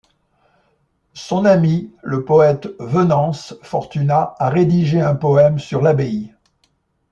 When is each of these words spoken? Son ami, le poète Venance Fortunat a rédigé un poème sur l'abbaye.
Son 1.13 1.45
ami, 1.45 1.91
le 2.01 2.25
poète 2.25 2.69
Venance 2.79 3.53
Fortunat 3.61 4.33
a 4.39 4.49
rédigé 4.49 4.99
un 4.99 5.13
poème 5.13 5.59
sur 5.59 5.83
l'abbaye. 5.83 6.33